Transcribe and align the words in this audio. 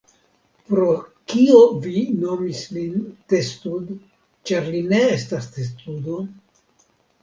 Pro 0.69 0.87
kio 1.33 1.59
vi 1.83 1.93
nomis 2.23 2.63
lin 2.79 2.99
Testud 3.35 3.95
ĉar 4.49 4.75
li 4.75 4.85
ne 4.93 5.07
estis 5.15 5.55
Testudo? 5.57 6.23